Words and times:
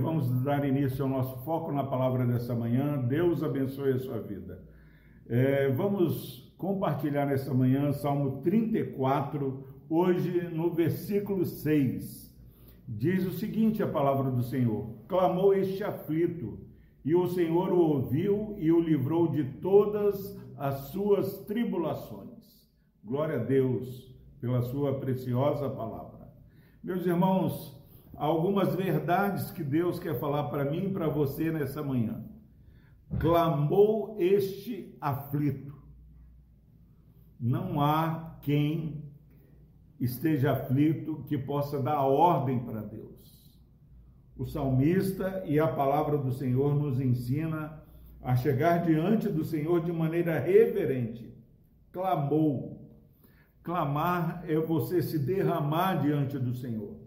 vamos 0.00 0.28
dar 0.42 0.64
início 0.64 1.04
ao 1.04 1.10
nosso 1.10 1.36
foco 1.44 1.70
na 1.70 1.84
palavra 1.84 2.26
dessa 2.26 2.54
manhã. 2.54 2.98
Deus 2.98 3.42
abençoe 3.42 3.92
a 3.92 3.98
sua 3.98 4.20
vida. 4.20 4.62
É, 5.28 5.68
vamos 5.70 6.52
compartilhar 6.56 7.26
nessa 7.26 7.52
manhã 7.54 7.92
Salmo 7.92 8.40
34, 8.42 9.64
hoje 9.88 10.48
no 10.52 10.70
versículo 10.70 11.44
6. 11.44 12.34
Diz 12.88 13.26
o 13.26 13.32
seguinte: 13.32 13.82
a 13.82 13.86
palavra 13.86 14.30
do 14.30 14.42
Senhor: 14.42 14.96
Clamou 15.06 15.54
este 15.54 15.84
aflito, 15.84 16.58
e 17.04 17.14
o 17.14 17.26
Senhor 17.28 17.70
o 17.70 17.78
ouviu 17.78 18.56
e 18.58 18.72
o 18.72 18.80
livrou 18.80 19.28
de 19.28 19.44
todas 19.60 20.38
as 20.56 20.88
suas 20.88 21.38
tribulações. 21.44 22.68
Glória 23.04 23.36
a 23.36 23.44
Deus 23.44 24.14
pela 24.40 24.62
sua 24.62 24.98
preciosa 24.98 25.68
palavra. 25.68 26.32
Meus 26.82 27.04
irmãos, 27.06 27.79
algumas 28.20 28.74
verdades 28.74 29.50
que 29.50 29.64
Deus 29.64 29.98
quer 29.98 30.20
falar 30.20 30.44
para 30.50 30.70
mim 30.70 30.88
e 30.88 30.92
para 30.92 31.08
você 31.08 31.50
nessa 31.50 31.82
manhã. 31.82 32.22
Clamou 33.18 34.14
este 34.18 34.94
aflito. 35.00 35.74
Não 37.40 37.80
há 37.80 38.36
quem 38.42 39.10
esteja 39.98 40.52
aflito 40.52 41.24
que 41.26 41.38
possa 41.38 41.82
dar 41.82 42.02
ordem 42.02 42.62
para 42.62 42.82
Deus. 42.82 43.10
O 44.36 44.44
salmista 44.44 45.42
e 45.46 45.58
a 45.58 45.68
palavra 45.68 46.18
do 46.18 46.30
Senhor 46.30 46.74
nos 46.74 47.00
ensina 47.00 47.82
a 48.22 48.36
chegar 48.36 48.84
diante 48.84 49.30
do 49.30 49.46
Senhor 49.46 49.82
de 49.82 49.92
maneira 49.92 50.38
reverente. 50.38 51.34
Clamou. 51.90 52.86
Clamar 53.62 54.44
é 54.46 54.56
você 54.56 55.00
se 55.00 55.18
derramar 55.18 56.02
diante 56.02 56.38
do 56.38 56.54
Senhor. 56.54 56.99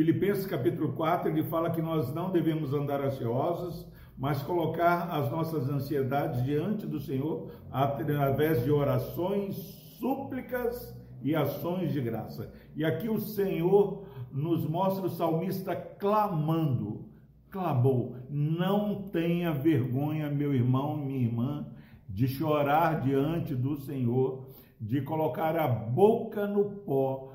Filipenses 0.00 0.46
capítulo 0.46 0.94
4, 0.94 1.28
ele 1.28 1.42
fala 1.42 1.68
que 1.68 1.82
nós 1.82 2.10
não 2.14 2.30
devemos 2.30 2.72
andar 2.72 3.02
ansiosos, 3.02 3.86
mas 4.16 4.42
colocar 4.42 5.10
as 5.10 5.30
nossas 5.30 5.68
ansiedades 5.68 6.42
diante 6.42 6.86
do 6.86 6.98
Senhor 6.98 7.50
através 7.70 8.64
de 8.64 8.70
orações, 8.70 9.56
súplicas 10.00 10.98
e 11.20 11.36
ações 11.36 11.92
de 11.92 12.00
graça. 12.00 12.50
E 12.74 12.82
aqui 12.82 13.10
o 13.10 13.20
Senhor 13.20 14.06
nos 14.32 14.66
mostra 14.66 15.04
o 15.04 15.10
salmista 15.10 15.76
clamando, 15.76 17.04
clamou: 17.50 18.16
Não 18.30 19.02
tenha 19.10 19.52
vergonha, 19.52 20.30
meu 20.30 20.54
irmão, 20.54 20.96
minha 20.96 21.26
irmã, 21.26 21.66
de 22.08 22.26
chorar 22.26 23.02
diante 23.02 23.54
do 23.54 23.76
Senhor, 23.76 24.48
de 24.80 25.02
colocar 25.02 25.58
a 25.58 25.68
boca 25.68 26.46
no 26.46 26.70
pó, 26.70 27.34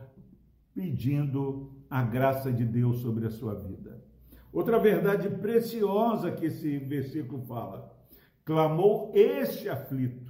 pedindo 0.76 1.72
a 1.90 2.04
graça 2.04 2.52
de 2.52 2.66
Deus 2.66 2.98
sobre 2.98 3.26
a 3.26 3.32
sua 3.32 3.56
vida. 3.56 4.04
Outra 4.52 4.78
verdade 4.78 5.30
preciosa 5.30 6.32
que 6.32 6.48
esse 6.48 6.78
versículo 6.78 7.42
fala: 7.44 7.92
clamou 8.44 9.12
este 9.16 9.70
aflito. 9.70 10.26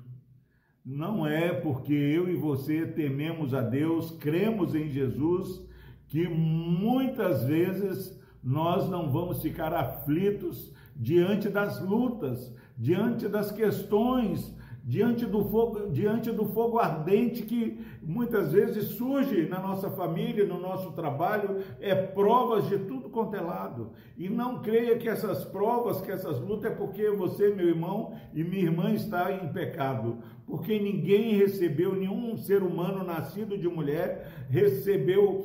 Não 0.86 1.26
é 1.26 1.52
porque 1.52 1.94
eu 1.94 2.30
e 2.30 2.36
você 2.36 2.86
tememos 2.86 3.56
a 3.56 3.62
Deus, 3.62 4.12
cremos 4.12 4.76
em 4.76 4.88
Jesus, 4.90 5.60
que 6.08 6.28
muitas 6.28 7.44
vezes 7.44 8.22
nós 8.44 8.88
não 8.88 9.12
vamos 9.12 9.42
ficar 9.42 9.74
aflitos 9.74 10.72
diante 10.96 11.50
das 11.50 11.82
lutas, 11.82 12.54
diante 12.78 13.28
das 13.28 13.52
questões, 13.52 14.56
diante 14.88 15.26
do 15.26 15.44
fogo, 15.46 15.90
diante 15.90 16.32
do 16.32 16.46
fogo 16.46 16.78
ardente 16.78 17.42
que 17.42 17.84
muitas 18.04 18.52
vezes 18.52 18.90
surge 18.90 19.50
na 19.50 19.60
nossa 19.60 19.90
família, 19.90 20.46
no 20.46 20.62
nosso 20.62 20.92
trabalho, 20.92 21.64
é 21.80 21.96
provas 21.96 22.70
de 22.70 22.78
tudo 22.78 23.10
quanto 23.10 23.36
é 23.36 23.42
lado. 23.42 23.94
E 24.16 24.30
não 24.30 24.62
creia 24.62 24.96
que 24.96 25.10
essas 25.10 25.44
provas, 25.44 26.02
que 26.02 26.12
essas 26.12 26.40
lutas 26.40 26.72
é 26.72 26.76
porque 26.76 27.10
você, 27.10 27.50
meu 27.50 27.68
irmão 27.68 28.14
e 28.32 28.44
minha 28.44 28.66
irmã 28.66 28.92
está 28.92 29.32
em 29.32 29.52
pecado, 29.52 30.20
porque 30.46 30.80
ninguém 30.80 31.36
recebeu 31.36 31.96
nenhum 31.96 32.38
ser 32.38 32.62
humano 32.62 33.04
nascido 33.04 33.58
de 33.58 33.68
mulher 33.68 34.46
recebeu 34.52 35.44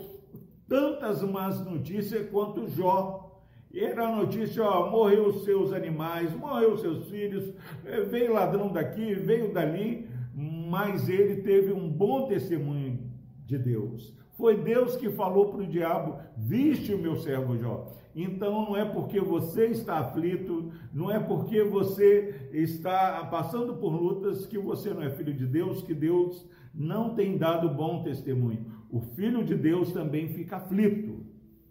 tantas 0.69 1.23
más 1.23 1.65
notícias 1.65 2.29
quanto 2.31 2.69
Jó 2.69 3.30
era 3.75 4.09
a 4.09 4.17
notícia, 4.17 4.65
ó, 4.65 4.91
morreu 4.91 5.29
os 5.29 5.45
seus 5.45 5.73
animais, 5.73 6.35
morreu 6.35 6.75
os 6.75 6.81
seus 6.81 7.09
filhos, 7.09 7.53
eh, 7.85 8.01
veio 8.03 8.33
ladrão 8.33 8.73
daqui, 8.73 9.15
veio 9.15 9.53
dali, 9.53 10.09
mas 10.35 11.09
ele 11.09 11.43
teve 11.43 11.73
um 11.73 11.89
bom 11.89 12.27
testemunho 12.27 12.99
de 13.47 13.59
Deus. 13.59 14.13
Foi 14.33 14.57
Deus 14.57 14.97
que 14.97 15.11
falou 15.11 15.53
para 15.53 15.63
o 15.63 15.67
diabo: 15.67 16.19
Viste 16.37 16.95
o 16.95 16.99
meu 16.99 17.17
servo 17.17 17.57
Jó. 17.59 17.93
Então 18.15 18.65
não 18.65 18.77
é 18.77 18.85
porque 18.85 19.21
você 19.21 19.67
está 19.67 19.99
aflito, 19.99 20.73
não 20.93 21.11
é 21.11 21.21
porque 21.21 21.63
você 21.63 22.49
está 22.53 23.25
passando 23.31 23.77
por 23.77 23.91
lutas 23.91 24.47
que 24.47 24.59
você 24.59 24.93
não 24.93 25.03
é 25.03 25.11
filho 25.11 25.33
de 25.33 25.47
Deus, 25.47 25.83
que 25.83 25.95
Deus 25.95 26.49
não 26.75 27.15
tem 27.15 27.39
dado 27.39 27.69
bom 27.69 28.03
testemunho. 28.03 28.67
O 28.91 29.01
filho 29.01 29.45
de 29.45 29.55
Deus 29.55 29.93
também 29.93 30.29
fica 30.29 30.57
aflito. 30.57 31.21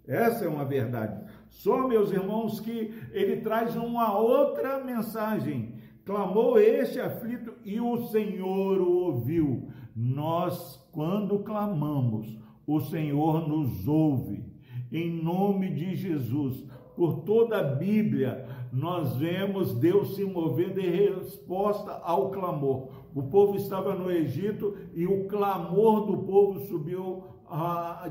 Essa 0.10 0.46
é 0.46 0.48
uma 0.48 0.66
verdade. 0.66 1.24
Só, 1.50 1.88
meus 1.88 2.12
irmãos, 2.12 2.60
que 2.60 2.92
ele 3.12 3.42
traz 3.42 3.76
uma 3.76 4.18
outra 4.18 4.84
mensagem. 4.84 5.76
Clamou 6.04 6.58
este 6.58 7.00
aflito 7.00 7.54
e 7.64 7.80
o 7.80 8.08
Senhor 8.08 8.82
o 8.82 8.92
ouviu. 9.06 9.70
Nós, 9.96 10.84
quando 10.92 11.44
clamamos, 11.44 12.40
o 12.66 12.80
Senhor 12.80 13.48
nos 13.48 13.88
ouve. 13.88 14.44
Em 14.92 15.12
nome 15.24 15.76
de 15.76 15.96
Jesus, 15.96 16.66
por 16.96 17.22
toda 17.22 17.60
a 17.60 17.76
Bíblia, 17.76 18.48
nós 18.74 19.16
vemos 19.16 19.76
Deus 19.76 20.16
se 20.16 20.26
movendo 20.26 20.80
em 20.80 20.90
resposta 20.90 21.92
ao 22.04 22.32
clamor. 22.32 22.90
O 23.14 23.24
povo 23.24 23.56
estava 23.56 23.94
no 23.94 24.10
Egito 24.10 24.76
e 24.96 25.06
o 25.06 25.28
clamor 25.28 26.08
do 26.08 26.18
povo 26.24 26.60
subiu 26.62 27.24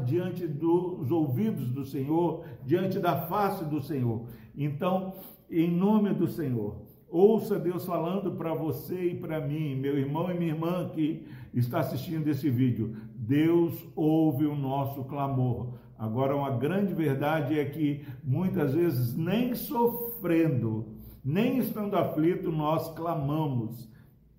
diante 0.05 0.47
dos 0.47 1.11
ouvidos 1.11 1.69
do 1.71 1.85
Senhor, 1.85 2.45
diante 2.65 2.99
da 2.99 3.23
face 3.23 3.65
do 3.65 3.81
Senhor. 3.81 4.27
Então, 4.57 5.15
em 5.51 5.71
nome 5.71 6.13
do 6.13 6.27
Senhor, 6.27 6.77
ouça 7.09 7.59
Deus 7.59 7.85
falando 7.85 8.33
para 8.33 8.53
você 8.53 9.13
e 9.13 9.15
para 9.15 9.41
mim, 9.41 9.77
meu 9.77 9.97
irmão 9.99 10.31
e 10.31 10.39
minha 10.39 10.53
irmã 10.53 10.91
que 10.93 11.27
está 11.55 11.81
assistindo 11.81 12.29
esse 12.29 12.51
vídeo. 12.51 12.97
Deus 13.15 13.87
ouve 13.95 14.47
o 14.47 14.57
nosso 14.57 15.05
clamor. 15.05 15.75
Agora, 15.99 16.37
uma 16.37 16.51
grande 16.51 16.95
verdade 16.95 17.59
é 17.59 17.65
que 17.65 18.05
muitas 18.23 18.75
vezes, 18.75 19.17
nem 19.17 19.55
sofrendo, 19.55 20.87
nem 21.25 21.59
estando 21.59 21.97
aflito, 21.97 22.53
nós 22.53 22.93
clamamos. 22.95 23.89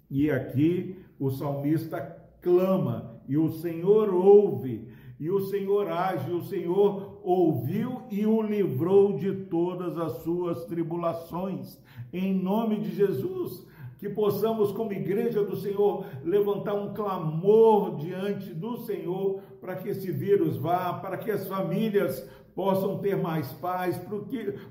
E 0.09 0.31
aqui 0.31 0.95
o 1.19 1.29
salmista 1.29 2.18
clama 2.41 3.21
e 3.27 3.37
o 3.37 3.49
Senhor 3.49 4.13
ouve, 4.13 4.87
e 5.19 5.29
o 5.29 5.41
Senhor 5.41 5.87
age, 5.89 6.31
o 6.31 6.41
Senhor 6.43 7.19
ouviu 7.23 8.01
e 8.09 8.25
o 8.25 8.41
livrou 8.41 9.17
de 9.17 9.33
todas 9.45 9.97
as 9.97 10.23
suas 10.23 10.65
tribulações. 10.65 11.77
Em 12.11 12.33
nome 12.33 12.79
de 12.79 12.95
Jesus, 12.95 13.67
que 13.99 14.09
possamos, 14.09 14.71
como 14.71 14.93
igreja 14.93 15.43
do 15.43 15.57
Senhor, 15.57 16.05
levantar 16.23 16.73
um 16.73 16.93
clamor 16.93 17.97
diante 17.97 18.53
do 18.53 18.77
Senhor 18.77 19.41
para 19.59 19.75
que 19.75 19.89
esse 19.89 20.09
vírus 20.09 20.55
vá, 20.55 20.93
para 20.93 21.17
que 21.17 21.29
as 21.29 21.47
famílias 21.47 22.25
possam 22.55 22.99
ter 22.99 23.17
mais 23.17 23.51
paz, 23.53 23.99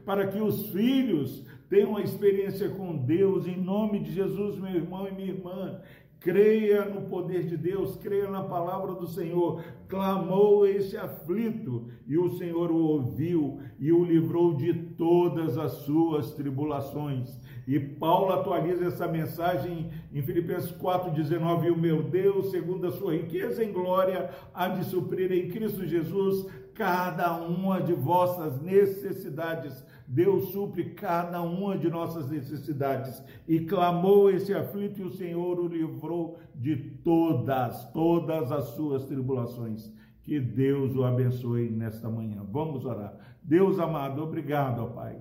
para 0.04 0.26
que 0.26 0.40
os 0.40 0.70
filhos 0.70 1.44
tenham 1.68 1.90
uma 1.90 2.02
experiência 2.02 2.70
com 2.70 2.96
Deus, 2.96 3.46
em 3.46 3.56
nome 3.56 4.00
de 4.00 4.12
Jesus, 4.12 4.58
meu 4.58 4.74
irmão 4.74 5.06
e 5.06 5.12
minha 5.12 5.28
irmã. 5.28 5.80
Creia 6.20 6.84
no 6.84 7.02
poder 7.02 7.46
de 7.46 7.56
Deus, 7.56 7.96
creia 7.96 8.28
na 8.28 8.42
palavra 8.42 8.92
do 8.92 9.06
Senhor. 9.06 9.62
Clamou 9.86 10.66
esse 10.66 10.96
aflito 10.96 11.86
e 12.08 12.18
o 12.18 12.30
Senhor 12.30 12.72
o 12.72 12.76
ouviu 12.76 13.60
e 13.78 13.92
o 13.92 14.04
livrou 14.04 14.54
de 14.54 14.74
todas 14.74 15.56
as 15.56 15.72
suas 15.84 16.32
tribulações. 16.32 17.38
E 17.68 17.78
Paulo 17.78 18.32
atualiza 18.32 18.86
essa 18.86 19.06
mensagem 19.06 19.90
em 20.12 20.22
Filipenses 20.22 20.72
4,19: 20.72 21.66
E 21.66 21.70
o 21.70 21.78
meu 21.78 22.02
Deus, 22.02 22.50
segundo 22.50 22.88
a 22.88 22.92
sua 22.92 23.12
riqueza 23.12 23.62
em 23.62 23.72
glória, 23.72 24.30
há 24.52 24.68
de 24.68 24.84
suprir 24.86 25.30
em 25.30 25.48
Cristo 25.48 25.86
Jesus 25.86 26.46
cada 26.78 27.36
uma 27.36 27.80
de 27.80 27.92
vossas 27.92 28.62
necessidades. 28.62 29.84
Deus 30.06 30.52
supre 30.52 30.94
cada 30.94 31.42
uma 31.42 31.76
de 31.76 31.90
nossas 31.90 32.30
necessidades. 32.30 33.20
E 33.48 33.58
clamou 33.60 34.30
esse 34.30 34.54
aflito, 34.54 35.00
e 35.00 35.04
o 35.04 35.10
Senhor 35.10 35.58
o 35.58 35.66
livrou 35.66 36.38
de 36.54 36.76
todas, 37.02 37.84
todas 37.92 38.52
as 38.52 38.66
suas 38.76 39.04
tribulações. 39.06 39.92
Que 40.22 40.38
Deus 40.38 40.94
o 40.94 41.04
abençoe 41.04 41.68
nesta 41.68 42.08
manhã. 42.08 42.46
Vamos 42.48 42.86
orar. 42.86 43.18
Deus 43.42 43.80
amado, 43.80 44.22
obrigado, 44.22 44.84
ó 44.84 44.86
Pai. 44.86 45.18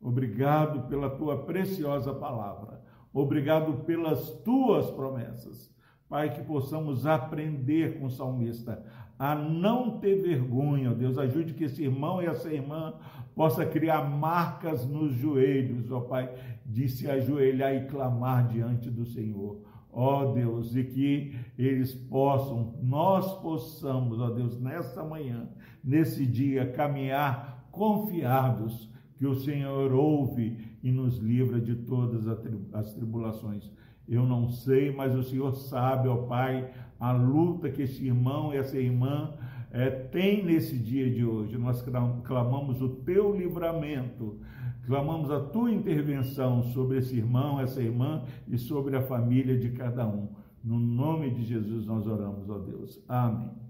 Obrigado 0.00 0.88
pela 0.88 1.10
tua 1.10 1.44
preciosa 1.44 2.14
palavra. 2.14 2.82
Obrigado 3.12 3.84
pelas 3.84 4.30
tuas 4.42 4.90
promessas. 4.90 5.72
Pai, 6.08 6.32
que 6.32 6.42
possamos 6.42 7.06
aprender 7.06 7.98
com 7.98 8.06
o 8.06 8.10
salmista 8.10 8.84
a 9.18 9.34
não 9.34 9.98
ter 9.98 10.20
vergonha, 10.22 10.92
Deus. 10.92 11.16
Ajude 11.18 11.54
que 11.54 11.64
esse 11.64 11.82
irmão 11.82 12.22
e 12.22 12.26
essa 12.26 12.52
irmã 12.52 12.94
possa 13.34 13.64
criar 13.66 14.08
marcas 14.08 14.86
nos 14.86 15.12
joelhos, 15.14 15.90
ó 15.90 16.00
Pai, 16.00 16.32
de 16.64 16.88
se 16.88 17.08
ajoelhar 17.10 17.74
e 17.74 17.86
clamar 17.86 18.48
diante 18.48 18.90
do 18.90 19.04
Senhor. 19.04 19.60
Ó 19.92 20.32
Deus, 20.32 20.74
e 20.74 20.82
que 20.82 21.36
eles 21.56 21.94
possam, 21.94 22.74
nós 22.82 23.40
possamos, 23.40 24.20
ó 24.20 24.30
Deus, 24.30 24.60
nesta 24.60 25.04
manhã, 25.04 25.48
nesse 25.82 26.26
dia, 26.26 26.72
caminhar 26.72 27.68
confiados 27.70 28.90
que 29.16 29.26
o 29.26 29.36
Senhor 29.36 29.92
ouve 29.92 30.73
e 30.84 30.92
nos 30.92 31.16
livra 31.16 31.58
de 31.58 31.74
todas 31.74 32.28
as 32.74 32.92
tribulações. 32.92 33.72
Eu 34.06 34.26
não 34.26 34.50
sei, 34.50 34.94
mas 34.94 35.16
o 35.16 35.22
Senhor 35.22 35.54
sabe, 35.54 36.08
ó 36.08 36.26
Pai, 36.26 36.70
a 37.00 37.10
luta 37.10 37.70
que 37.70 37.82
esse 37.82 38.04
irmão 38.04 38.52
e 38.52 38.58
essa 38.58 38.78
irmã 38.78 39.32
é, 39.70 39.88
tem 39.88 40.44
nesse 40.44 40.78
dia 40.78 41.10
de 41.10 41.24
hoje. 41.24 41.56
Nós 41.56 41.82
clamamos 42.22 42.82
o 42.82 42.90
teu 42.90 43.34
livramento, 43.34 44.38
clamamos 44.86 45.30
a 45.30 45.40
tua 45.40 45.72
intervenção 45.72 46.62
sobre 46.64 46.98
esse 46.98 47.16
irmão, 47.16 47.58
essa 47.58 47.82
irmã 47.82 48.22
e 48.46 48.58
sobre 48.58 48.94
a 48.94 49.00
família 49.00 49.58
de 49.58 49.70
cada 49.70 50.06
um. 50.06 50.28
No 50.62 50.78
nome 50.78 51.30
de 51.30 51.44
Jesus 51.44 51.86
nós 51.86 52.06
oramos, 52.06 52.50
ó 52.50 52.58
Deus. 52.58 53.02
Amém. 53.08 53.63